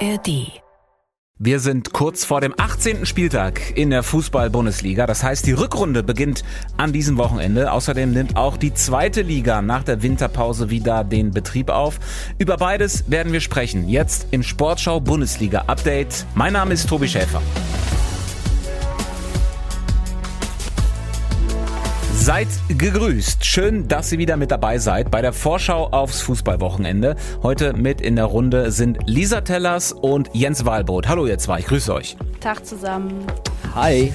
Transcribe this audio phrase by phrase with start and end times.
[0.00, 0.60] ARD.
[1.38, 3.04] Wir sind kurz vor dem 18.
[3.06, 5.06] Spieltag in der Fußball-Bundesliga.
[5.06, 6.44] Das heißt, die Rückrunde beginnt
[6.76, 7.72] an diesem Wochenende.
[7.72, 11.98] Außerdem nimmt auch die zweite Liga nach der Winterpause wieder den Betrieb auf.
[12.38, 13.88] Über beides werden wir sprechen.
[13.88, 16.26] Jetzt im Sportschau Bundesliga Update.
[16.34, 17.42] Mein Name ist Tobi Schäfer.
[22.26, 23.46] Seid gegrüßt.
[23.46, 27.14] Schön, dass ihr wieder mit dabei seid bei der Vorschau aufs Fußballwochenende.
[27.44, 31.06] Heute mit in der Runde sind Lisa Tellers und Jens Wahlbrot.
[31.06, 32.16] Hallo ihr zwei, ich grüße euch.
[32.40, 33.24] Tag zusammen.
[33.76, 34.12] Hi.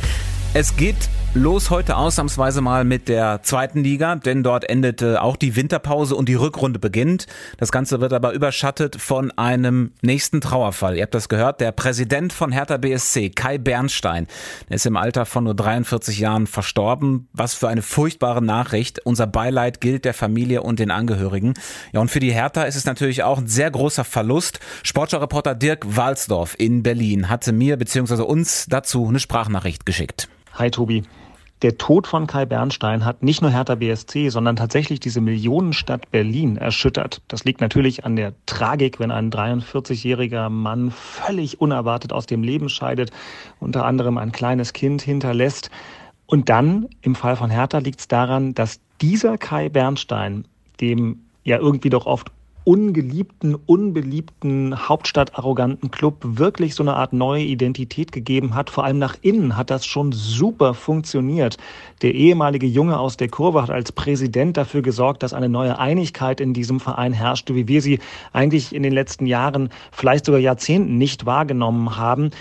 [0.54, 0.98] Es geht
[1.34, 6.28] los heute ausnahmsweise mal mit der zweiten Liga, denn dort endete auch die Winterpause und
[6.28, 7.26] die Rückrunde beginnt.
[7.58, 10.98] Das Ganze wird aber überschattet von einem nächsten Trauerfall.
[10.98, 14.28] Ihr habt das gehört, der Präsident von Hertha BSC, Kai Bernstein,
[14.68, 17.30] der ist im Alter von nur 43 Jahren verstorben.
[17.32, 19.00] Was für eine furchtbare Nachricht.
[19.06, 21.54] Unser Beileid gilt der Familie und den Angehörigen.
[21.94, 24.60] Ja, und für die Hertha ist es natürlich auch ein sehr großer Verlust.
[24.84, 28.24] Sportschau-Reporter Dirk Walsdorf in Berlin hatte mir bzw.
[28.24, 30.28] uns dazu eine Sprachnachricht geschickt.
[30.62, 31.02] Hi Tobi.
[31.64, 36.56] Der Tod von Kai Bernstein hat nicht nur Hertha BSC, sondern tatsächlich diese Millionenstadt Berlin
[36.56, 37.24] erschüttert.
[37.28, 42.70] Das liegt natürlich an der Tragik, wenn ein 43-jähriger Mann völlig unerwartet aus dem Leben
[42.70, 43.10] scheidet,
[43.60, 45.72] unter anderem ein kleines Kind hinterlässt.
[46.28, 50.46] Und dann, im Fall von Hertha, liegt es daran, dass dieser Kai Bernstein,
[50.80, 52.32] dem ja irgendwie doch oft
[52.64, 58.70] ungeliebten, unbeliebten, hauptstadtarroganten Club wirklich so eine Art neue Identität gegeben hat.
[58.70, 61.58] Vor allem nach innen hat das schon super funktioniert.
[62.02, 66.40] Der ehemalige Junge aus der Kurve hat als Präsident dafür gesorgt, dass eine neue Einigkeit
[66.40, 68.00] in diesem Verein herrschte, wie wir sie
[68.34, 72.32] eigentlich in den letzten Jahren, vielleicht sogar Jahrzehnten nicht wahrgenommen haben.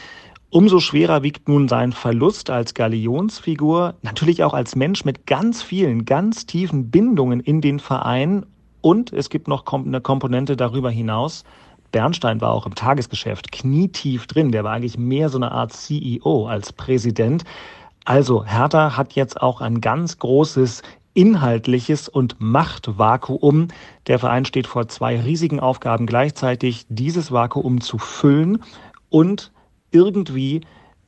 [0.52, 6.04] Umso schwerer wiegt nun sein Verlust als Galionsfigur, natürlich auch als Mensch mit ganz vielen,
[6.04, 8.44] ganz tiefen Bindungen in den Verein
[8.80, 11.44] und es gibt noch eine Komponente darüber hinaus.
[11.92, 14.52] Bernstein war auch im Tagesgeschäft knietief drin.
[14.52, 17.44] Der war eigentlich mehr so eine Art CEO als Präsident.
[18.04, 20.82] Also Hertha hat jetzt auch ein ganz großes
[21.14, 23.68] inhaltliches und Machtvakuum.
[24.06, 28.62] Der Verein steht vor zwei riesigen Aufgaben gleichzeitig, dieses Vakuum zu füllen
[29.08, 29.52] und
[29.90, 30.60] irgendwie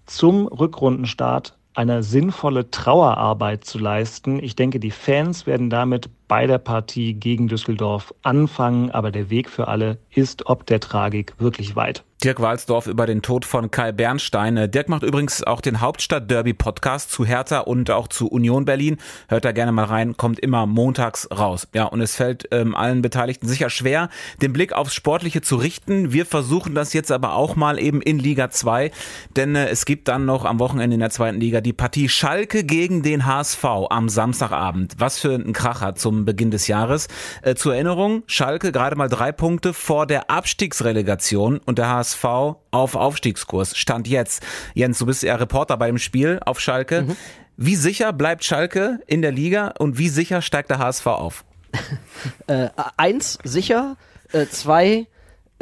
[0.06, 4.42] zum Rückrundenstart eine sinnvolle Trauerarbeit zu leisten.
[4.42, 9.48] Ich denke, die Fans werden damit bei der Partie gegen Düsseldorf anfangen, aber der Weg
[9.48, 12.04] für alle ist ob der Tragik wirklich weit.
[12.22, 14.56] Dirk Walsdorf über den Tod von Kai Bernstein.
[14.56, 18.98] Äh, Dirk macht übrigens auch den Hauptstadt-Derby-Podcast zu Hertha und auch zu Union Berlin.
[19.26, 21.66] Hört da gerne mal rein, kommt immer montags raus.
[21.74, 24.08] Ja, und es fällt ähm, allen Beteiligten sicher schwer,
[24.40, 26.12] den Blick aufs Sportliche zu richten.
[26.12, 28.92] Wir versuchen das jetzt aber auch mal eben in Liga 2,
[29.34, 32.62] denn äh, es gibt dann noch am Wochenende in der zweiten Liga die Partie Schalke
[32.62, 34.94] gegen den HSV am Samstagabend.
[34.98, 37.08] Was für ein Kracher zum Beginn des Jahres.
[37.42, 42.56] Äh, zur Erinnerung, Schalke gerade mal drei Punkte vor der Abstiegsrelegation und der HSV HSV
[42.70, 43.76] auf Aufstiegskurs.
[43.76, 44.42] Stand jetzt.
[44.74, 47.02] Jens, du bist ja Reporter beim Spiel auf Schalke.
[47.02, 47.16] Mhm.
[47.56, 51.44] Wie sicher bleibt Schalke in der Liga und wie sicher steigt der HSV auf?
[52.46, 53.96] äh, eins, sicher.
[54.32, 55.06] Äh, zwei,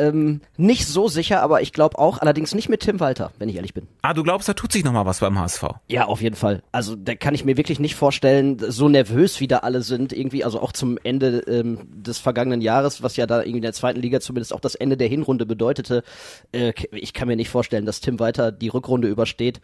[0.00, 3.56] ähm, nicht so sicher, aber ich glaube auch, allerdings nicht mit Tim Walter, wenn ich
[3.56, 3.86] ehrlich bin.
[4.02, 5.64] Ah, du glaubst, da tut sich nochmal was beim HSV?
[5.88, 6.62] Ja, auf jeden Fall.
[6.72, 10.44] Also da kann ich mir wirklich nicht vorstellen, so nervös wie da alle sind, irgendwie,
[10.44, 14.00] also auch zum Ende ähm, des vergangenen Jahres, was ja da irgendwie in der zweiten
[14.00, 16.02] Liga zumindest auch das Ende der Hinrunde bedeutete.
[16.52, 19.60] Äh, ich kann mir nicht vorstellen, dass Tim Walter die Rückrunde übersteht.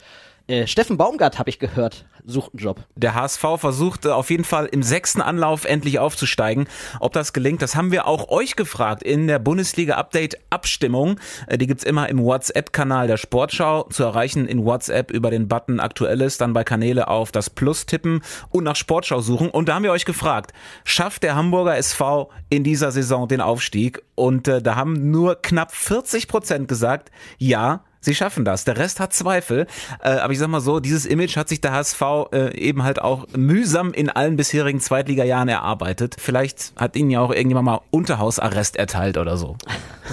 [0.48, 2.84] Äh, Steffen Baumgart, habe ich gehört, sucht einen Job.
[2.94, 6.68] Der HSV versucht auf jeden Fall im sechsten Anlauf endlich aufzusteigen.
[7.00, 11.18] Ob das gelingt, das haben wir auch euch gefragt in der Bundesliga-Update-Abstimmung.
[11.48, 15.80] Äh, die gibt's immer im WhatsApp-Kanal der Sportschau zu erreichen in WhatsApp über den Button
[15.80, 19.50] Aktuelles, dann bei Kanäle auf das Plus tippen und nach Sportschau suchen.
[19.50, 20.52] Und da haben wir euch gefragt,
[20.84, 24.00] schafft der Hamburger SV in dieser Saison den Aufstieg?
[24.14, 28.64] Und äh, da haben nur knapp 40 Prozent gesagt, ja, Sie schaffen das.
[28.64, 29.66] Der Rest hat Zweifel.
[30.00, 32.02] Äh, aber ich sag mal so, dieses Image hat sich der HSV
[32.32, 36.14] äh, eben halt auch mühsam in allen bisherigen Zweitliga-Jahren erarbeitet.
[36.16, 39.56] Vielleicht hat ihnen ja auch irgendjemand mal Unterhausarrest erteilt oder so.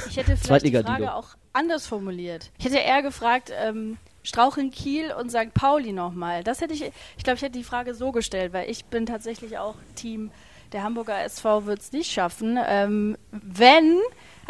[0.09, 2.49] Ich hätte vielleicht die Frage auch anders formuliert.
[2.57, 5.53] Ich hätte eher gefragt, ähm, Straucheln Kiel und St.
[5.53, 6.43] Pauli nochmal.
[6.43, 6.81] Das hätte ich,
[7.15, 10.31] ich glaube, ich hätte die Frage so gestellt, weil ich bin tatsächlich auch Team,
[10.71, 12.57] der Hamburger SV wird es nicht schaffen.
[12.67, 13.99] Ähm, wenn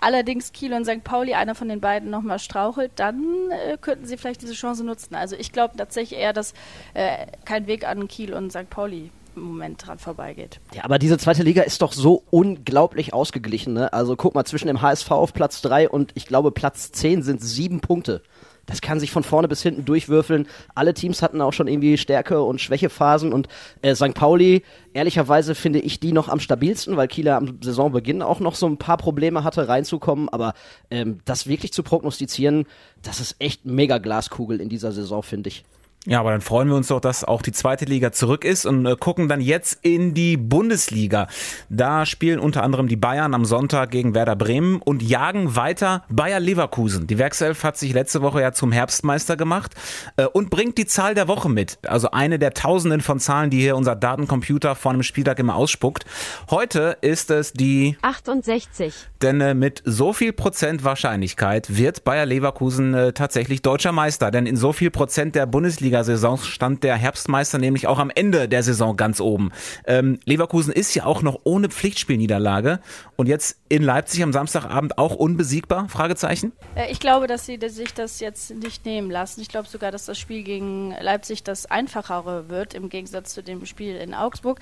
[0.03, 1.03] allerdings Kiel und St.
[1.03, 5.15] Pauli, einer von den beiden nochmal strauchelt, dann äh, könnten sie vielleicht diese Chance nutzen.
[5.15, 6.53] Also ich glaube tatsächlich eher, dass
[6.93, 8.69] äh, kein Weg an Kiel und St.
[8.69, 10.59] Pauli im Moment dran vorbeigeht.
[10.73, 13.73] Ja, aber diese zweite Liga ist doch so unglaublich ausgeglichen.
[13.73, 13.91] Ne?
[13.91, 17.41] Also guck mal, zwischen dem HSV auf Platz 3 und ich glaube Platz 10 sind
[17.41, 18.21] sieben Punkte.
[18.65, 20.47] Das kann sich von vorne bis hinten durchwürfeln.
[20.73, 23.47] Alle Teams hatten auch schon irgendwie Stärke- und Schwächephasen und
[23.81, 24.13] äh, St.
[24.13, 24.63] Pauli,
[24.93, 28.77] ehrlicherweise finde ich die noch am stabilsten, weil Kieler am Saisonbeginn auch noch so ein
[28.77, 30.29] paar Probleme hatte, reinzukommen.
[30.29, 30.53] Aber
[30.89, 32.65] ähm, das wirklich zu prognostizieren,
[33.01, 35.65] das ist echt mega Glaskugel in dieser Saison, finde ich.
[36.05, 38.85] Ja, aber dann freuen wir uns doch, dass auch die zweite Liga zurück ist und
[38.85, 41.27] äh, gucken dann jetzt in die Bundesliga.
[41.69, 46.41] Da spielen unter anderem die Bayern am Sonntag gegen Werder Bremen und jagen weiter Bayer
[46.41, 47.07] Leverkusen.
[47.07, 49.75] Die Werkself hat sich letzte Woche ja zum Herbstmeister gemacht
[50.17, 51.77] äh, und bringt die Zahl der Woche mit.
[51.87, 56.03] Also eine der tausenden von Zahlen, die hier unser Datencomputer vor einem Spieltag immer ausspuckt.
[56.49, 58.93] Heute ist es die 68.
[59.21, 64.31] Denn äh, mit so viel Prozent Wahrscheinlichkeit wird Bayer Leverkusen tatsächlich deutscher Meister.
[64.31, 68.49] Denn in so viel Prozent der Bundesliga Bundesliga-Saison stand der Herbstmeister nämlich auch am Ende
[68.49, 69.51] der Saison ganz oben.
[69.85, 72.79] Ähm, Leverkusen ist ja auch noch ohne Pflichtspielniederlage
[73.15, 75.87] und jetzt in Leipzig am Samstagabend auch unbesiegbar?
[75.89, 76.51] Fragezeichen?
[76.75, 79.41] Äh, ich glaube, dass sie sich das jetzt nicht nehmen lassen.
[79.41, 83.65] Ich glaube sogar, dass das Spiel gegen Leipzig das einfachere wird im Gegensatz zu dem
[83.65, 84.59] Spiel in Augsburg.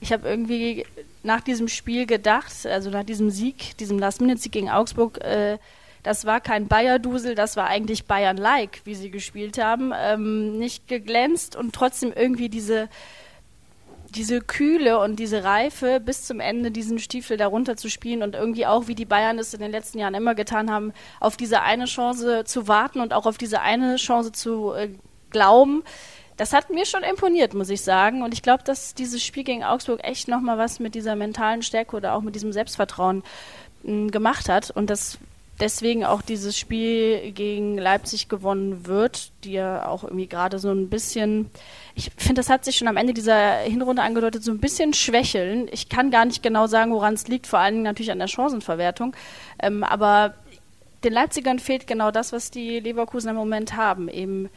[0.00, 0.84] Ich habe irgendwie
[1.22, 5.58] nach diesem Spiel gedacht, also nach diesem Sieg, diesem Last-Minute-Sieg gegen Augsburg, äh,
[6.04, 9.92] das war kein Bayer-Dusel, das war eigentlich Bayern-like, wie sie gespielt haben.
[9.96, 12.90] Ähm, nicht geglänzt und trotzdem irgendwie diese,
[14.10, 18.66] diese Kühle und diese Reife bis zum Ende diesen Stiefel darunter zu spielen und irgendwie
[18.66, 21.86] auch, wie die Bayern es in den letzten Jahren immer getan haben, auf diese eine
[21.86, 24.90] Chance zu warten und auch auf diese eine Chance zu äh,
[25.30, 25.84] glauben.
[26.36, 28.22] Das hat mir schon imponiert, muss ich sagen.
[28.22, 31.96] Und ich glaube, dass dieses Spiel gegen Augsburg echt nochmal was mit dieser mentalen Stärke
[31.96, 33.22] oder auch mit diesem Selbstvertrauen
[33.84, 34.70] mh, gemacht hat.
[34.70, 35.18] Und das
[35.60, 40.88] deswegen auch dieses Spiel gegen Leipzig gewonnen wird, die ja auch irgendwie gerade so ein
[40.88, 41.50] bisschen,
[41.94, 45.68] ich finde, das hat sich schon am Ende dieser Hinrunde angedeutet, so ein bisschen schwächeln.
[45.70, 48.28] Ich kann gar nicht genau sagen, woran es liegt, vor allen Dingen natürlich an der
[48.28, 49.14] Chancenverwertung.
[49.60, 50.34] Ähm, aber
[51.04, 54.48] den Leipzigern fehlt genau das, was die Leverkusen im Moment haben, eben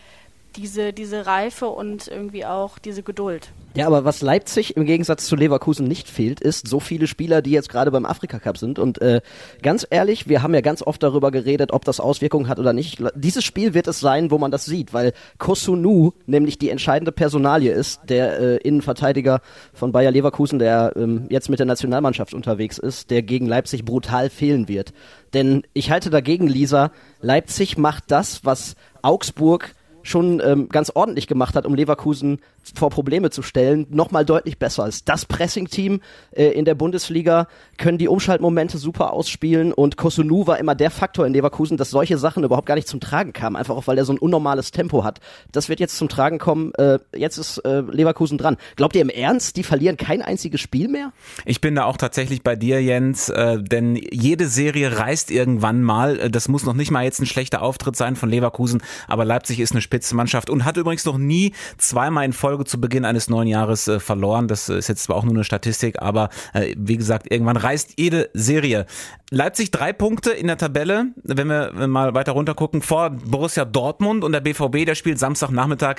[0.57, 3.49] diese, diese Reife und irgendwie auch diese Geduld.
[3.75, 7.51] Ja, aber was Leipzig im Gegensatz zu Leverkusen nicht fehlt, ist so viele Spieler, die
[7.51, 8.79] jetzt gerade beim Afrika Cup sind.
[8.79, 9.21] Und äh,
[9.61, 13.03] ganz ehrlich, wir haben ja ganz oft darüber geredet, ob das Auswirkungen hat oder nicht.
[13.13, 17.71] Dieses Spiel wird es sein, wo man das sieht, weil Kosunu nämlich die entscheidende Personalie
[17.71, 19.41] ist, der äh, Innenverteidiger
[19.73, 24.31] von Bayer Leverkusen, der ähm, jetzt mit der Nationalmannschaft unterwegs ist, der gegen Leipzig brutal
[24.31, 24.91] fehlen wird.
[25.35, 29.75] Denn ich halte dagegen, Lisa, Leipzig macht das, was Augsburg
[30.07, 32.39] schon ähm, ganz ordentlich gemacht hat, um Leverkusen
[32.75, 37.47] vor Probleme zu stellen, nochmal deutlich besser als das Pressing-Team äh, in der Bundesliga,
[37.77, 42.17] können die Umschaltmomente super ausspielen und Kosunu war immer der Faktor in Leverkusen, dass solche
[42.17, 45.03] Sachen überhaupt gar nicht zum Tragen kamen, einfach auch weil er so ein unnormales Tempo
[45.03, 45.19] hat.
[45.51, 48.57] Das wird jetzt zum Tragen kommen, äh, jetzt ist äh, Leverkusen dran.
[48.75, 51.11] Glaubt ihr im Ernst, die verlieren kein einziges Spiel mehr?
[51.45, 56.19] Ich bin da auch tatsächlich bei dir, Jens, äh, denn jede Serie reißt irgendwann mal.
[56.19, 59.59] Äh, das muss noch nicht mal jetzt ein schlechter Auftritt sein von Leverkusen, aber Leipzig
[59.59, 63.29] ist eine Spitze Spitzenmannschaft und hat übrigens noch nie zweimal in Folge zu Beginn eines
[63.29, 64.47] neuen Jahres äh, verloren.
[64.47, 68.29] Das ist jetzt zwar auch nur eine Statistik, aber äh, wie gesagt, irgendwann reißt jede
[68.33, 68.85] Serie.
[69.29, 74.23] Leipzig drei Punkte in der Tabelle, wenn wir, mal weiter runter gucken, vor Borussia Dortmund
[74.23, 75.95] und der BVB, der spielt Samstagnachmittag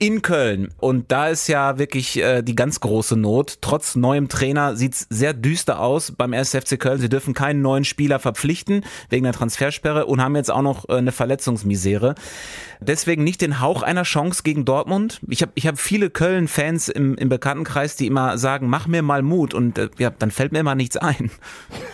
[0.00, 0.74] in Köln.
[0.78, 3.58] Und da ist ja wirklich äh, die ganz große Not.
[3.60, 6.56] Trotz neuem Trainer sieht's sehr düster aus beim 1.
[6.56, 6.98] FC Köln.
[6.98, 10.94] Sie dürfen keinen neuen Spieler verpflichten wegen der Transfersperre und haben jetzt auch noch äh,
[10.94, 12.16] eine Verletzungsmisere.
[12.80, 15.20] Deswegen nicht den Hauch einer Chance gegen Dortmund.
[15.28, 19.22] Ich habe ich hab viele Köln-Fans im, im Bekanntenkreis, die immer sagen, mach mir mal
[19.22, 21.30] Mut und äh, ja, dann fällt mir immer nichts ein.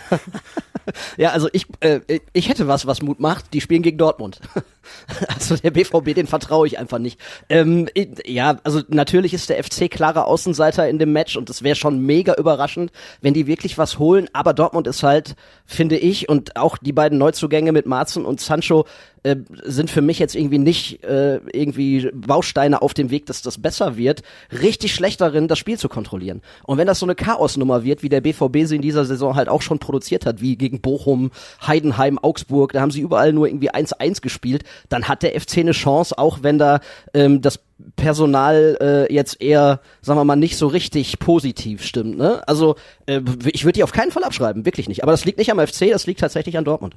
[1.17, 1.99] ja, also ich, äh,
[2.33, 3.53] ich hätte was, was Mut macht.
[3.53, 4.39] Die spielen gegen Dortmund.
[5.39, 7.19] Also der BVB, den vertraue ich einfach nicht.
[7.49, 7.87] Ähm,
[8.25, 12.01] ja, also natürlich ist der FC klarer Außenseiter in dem Match und es wäre schon
[12.05, 12.91] mega überraschend,
[13.21, 14.27] wenn die wirklich was holen.
[14.33, 18.85] Aber Dortmund ist halt, finde ich, und auch die beiden Neuzugänge mit Marzen und Sancho
[19.23, 23.61] äh, sind für mich jetzt irgendwie nicht äh, irgendwie Bausteine auf dem Weg, dass das
[23.61, 24.23] besser wird.
[24.51, 26.41] Richtig schlecht darin, das Spiel zu kontrollieren.
[26.63, 29.49] Und wenn das so eine Chaosnummer wird, wie der BVB sie in dieser Saison halt
[29.49, 31.31] auch schon produziert hat, wie gegen Bochum,
[31.65, 35.71] Heidenheim, Augsburg, da haben sie überall nur irgendwie 1-1 gespielt, dann hat der FC eine
[35.71, 36.79] Chance, auch wenn da
[37.13, 37.59] ähm, das
[37.95, 42.17] Personal äh, jetzt eher, sagen wir mal, nicht so richtig positiv stimmt.
[42.17, 42.41] Ne?
[42.47, 45.03] Also äh, ich würde die auf keinen Fall abschreiben, wirklich nicht.
[45.03, 46.95] Aber das liegt nicht am FC, das liegt tatsächlich an Dortmund.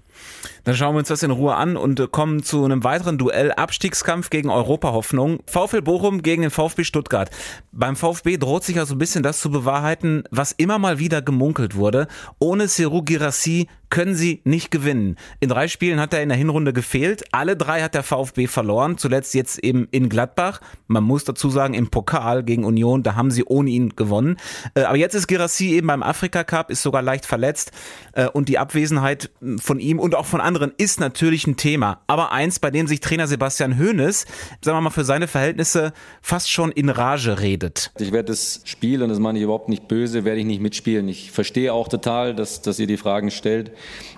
[0.64, 3.52] Dann schauen wir uns das in Ruhe an und äh, kommen zu einem weiteren Duell.
[3.52, 5.40] Abstiegskampf gegen Europa-Hoffnung.
[5.46, 7.30] VfL Bochum gegen den VfB Stuttgart.
[7.72, 11.22] Beim VfB droht sich ja so ein bisschen das zu bewahrheiten, was immer mal wieder
[11.22, 12.08] gemunkelt wurde.
[12.38, 15.16] Ohne Serou Girassi können sie nicht gewinnen.
[15.40, 17.24] In drei Spielen hat er in der Hinrunde gefehlt.
[17.30, 18.96] Alle drei hat der VfB verloren.
[18.96, 20.60] Zuletzt jetzt eben in Gladbach.
[20.86, 24.36] Man muss dazu sagen, im Pokal gegen Union, da haben sie ohne ihn gewonnen.
[24.74, 27.72] Äh, aber jetzt ist Girassi eben beim Afrika Cup, ist sogar leicht verletzt
[28.12, 32.00] äh, und die Abwesenheit von ihm und auch von anderen ist natürlich ein Thema.
[32.06, 34.26] Aber eins, bei dem sich Trainer Sebastian Hoeneß,
[34.60, 37.92] sagen wir mal, für seine Verhältnisse fast schon in Rage redet.
[37.98, 41.08] Ich werde das Spiel, und das meine ich überhaupt nicht böse, werde ich nicht mitspielen.
[41.08, 43.72] Ich verstehe auch total, dass, dass ihr die Fragen stellt.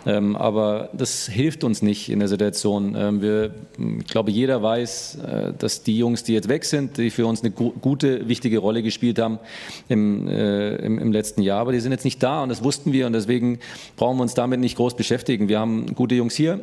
[0.07, 2.95] Ähm, aber das hilft uns nicht in der Situation.
[2.97, 3.55] Ähm, wir,
[4.01, 7.43] ich glaube, jeder weiß, äh, dass die Jungs, die jetzt weg sind, die für uns
[7.43, 9.39] eine gute, wichtige Rolle gespielt haben
[9.89, 12.93] im, äh, im, im, letzten Jahr, aber die sind jetzt nicht da und das wussten
[12.93, 13.59] wir und deswegen
[13.97, 15.49] brauchen wir uns damit nicht groß beschäftigen.
[15.49, 16.61] Wir haben gute Jungs hier,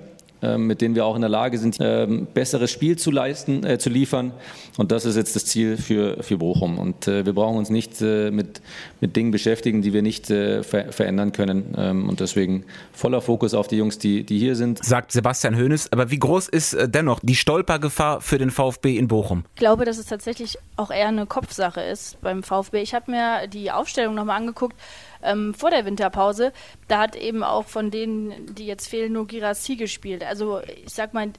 [0.58, 3.90] mit denen wir auch in der Lage sind, ähm, besseres Spiel zu leisten, äh, zu
[3.90, 4.32] liefern.
[4.78, 6.80] Und das ist jetzt das Ziel für, für Bochum.
[6.80, 8.62] Und äh, wir brauchen uns nicht äh, mit,
[9.00, 11.76] mit Dingen beschäftigen, die wir nicht ver verändern können.
[11.78, 14.84] Ähm, und deswegen voller Fokus auf die Jungs, die, die hier sind.
[14.84, 15.92] Sagt Sebastian Hoeneß.
[15.92, 19.44] Aber wie groß ist dennoch die Stolpergefahr für den VfB in Bochum?
[19.56, 22.82] Ich glaube, dass es tatsächlich auch eher eine Kopfsache ist beim VfB.
[22.82, 24.76] Ich habe mir die Aufstellung nochmal angeguckt
[25.24, 26.52] ähm, vor der Winterpause.
[26.88, 30.24] Da hat eben auch von denen, die jetzt fehlen, nur Girassi gespielt.
[30.24, 31.30] Also ich sag mal,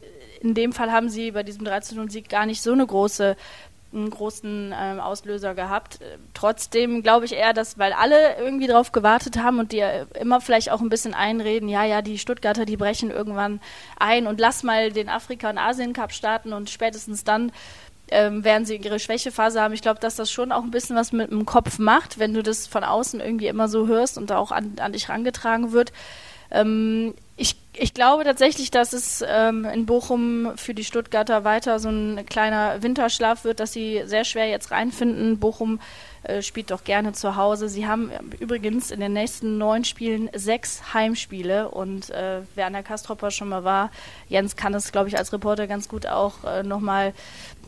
[0.40, 3.36] in dem Fall haben sie bei diesem 13-Sieg gar nicht so eine große
[3.92, 5.98] einen großen ähm, Auslöser gehabt.
[6.34, 9.84] Trotzdem glaube ich eher, dass, weil alle irgendwie darauf gewartet haben und die
[10.18, 13.60] immer vielleicht auch ein bisschen einreden, ja, ja, die Stuttgarter, die brechen irgendwann
[13.98, 17.52] ein und lass mal den Afrika- und Asien-Cup starten und spätestens dann
[18.12, 19.74] ähm, werden sie ihre Schwächephase haben.
[19.74, 22.42] Ich glaube, dass das schon auch ein bisschen was mit dem Kopf macht, wenn du
[22.42, 25.92] das von außen irgendwie immer so hörst und auch an, an dich rangetragen wird.
[26.50, 31.88] Ähm, ich, ich glaube tatsächlich, dass es ähm, in Bochum für die Stuttgarter weiter so
[31.88, 35.38] ein kleiner Winterschlaf wird, dass sie sehr schwer jetzt reinfinden.
[35.38, 35.80] Bochum
[36.24, 37.68] äh, spielt doch gerne zu Hause.
[37.68, 42.82] Sie haben übrigens in den nächsten neun Spielen sechs Heimspiele und äh, wer an der
[42.82, 43.90] Kastropper schon mal war,
[44.28, 47.12] Jens kann es, glaube ich, als Reporter ganz gut auch äh, nochmal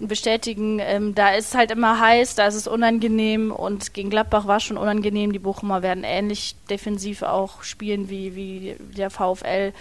[0.01, 0.79] bestätigen.
[0.81, 4.77] Ähm, da ist halt immer heiß, da ist es unangenehm und gegen Gladbach war schon
[4.77, 5.33] unangenehm.
[5.33, 9.73] Die Bochumer werden ähnlich defensiv auch spielen wie, wie der VfL.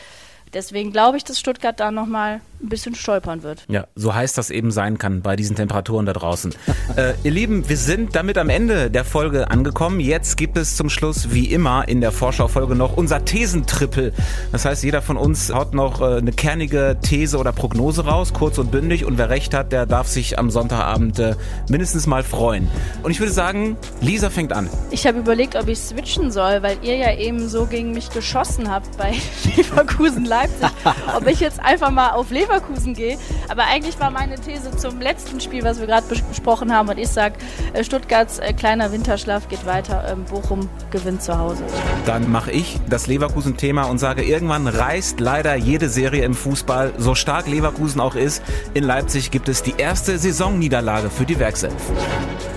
[0.54, 3.66] Deswegen glaube ich, dass Stuttgart da nochmal ein bisschen stolpern wird.
[3.68, 6.56] Ja, so heiß das eben sein kann bei diesen Temperaturen da draußen.
[6.96, 10.00] äh, ihr Lieben, wir sind damit am Ende der Folge angekommen.
[10.00, 14.14] Jetzt gibt es zum Schluss wie immer in der Vorschaufolge noch unser Thesentrippel.
[14.52, 18.58] Das heißt, jeder von uns haut noch äh, eine kernige These oder Prognose raus, kurz
[18.58, 19.06] und bündig.
[19.06, 21.36] Und wer recht hat, der darf sich am Sonntagabend äh,
[21.70, 22.70] mindestens mal freuen.
[23.04, 24.70] Und ich würde sagen, Lisa fängt an.
[24.92, 28.72] Ich habe überlegt, ob ich switchen soll, weil ihr ja eben so gegen mich geschossen
[28.72, 29.14] habt bei
[29.58, 30.94] Leverkusen Leipzig.
[31.16, 33.18] ob ich jetzt einfach mal auf Leverkusen gehe.
[33.50, 37.10] Aber eigentlich war meine These zum letzten Spiel, was wir gerade besprochen haben, und ich
[37.10, 37.36] sage,
[37.74, 40.06] äh, Stuttgarts äh, kleiner Winterschlaf geht weiter.
[40.12, 41.64] Ähm, Bochum gewinnt zu Hause.
[42.06, 47.16] Dann mache ich das Leverkusen-Thema und sage, irgendwann reißt leider jede Serie im Fußball, so
[47.16, 48.42] stark Leverkusen auch ist.
[48.74, 51.74] In Leipzig gibt es die erste Saisonniederlage für die Werkself.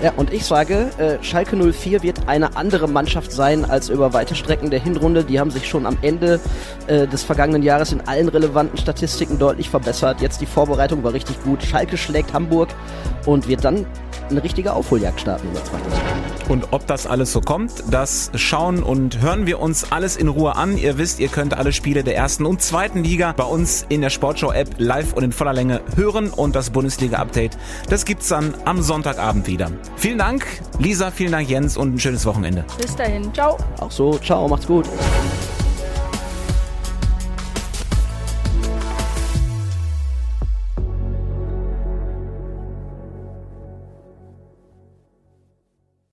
[0.03, 4.35] Ja, und ich sage, äh, Schalke 04 wird eine andere Mannschaft sein als über weite
[4.35, 5.23] Strecken der Hinrunde.
[5.23, 6.39] Die haben sich schon am Ende
[6.87, 10.21] äh, des vergangenen Jahres in allen relevanten Statistiken deutlich verbessert.
[10.21, 11.63] Jetzt die Vorbereitung war richtig gut.
[11.63, 12.69] Schalke schlägt Hamburg
[13.25, 13.85] und wird dann
[14.29, 15.77] eine richtige Aufholjagd starten über zwei
[16.49, 20.55] Und ob das alles so kommt, das schauen und hören wir uns alles in Ruhe
[20.55, 20.77] an.
[20.77, 24.09] Ihr wisst, ihr könnt alle Spiele der ersten und zweiten Liga bei uns in der
[24.09, 27.57] Sportshow-App live und in voller Länge hören und das Bundesliga-Update,
[27.89, 29.71] das gibt's dann am Sonntagabend wieder.
[29.95, 30.45] Vielen Dank,
[30.79, 32.65] Lisa, vielen Dank, Jens und ein schönes Wochenende.
[32.81, 33.57] Bis dahin, ciao.
[33.79, 34.87] Auch so, ciao, macht's gut.